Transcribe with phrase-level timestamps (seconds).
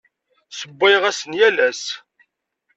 [0.51, 1.83] Ssewwayeɣ-asen yal ass.